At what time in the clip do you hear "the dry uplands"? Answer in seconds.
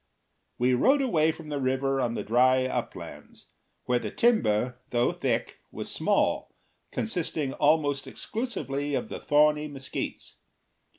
2.15-3.49